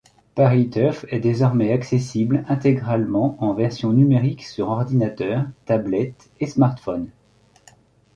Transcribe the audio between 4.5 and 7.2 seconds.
ordinateur, tablette et smartphone.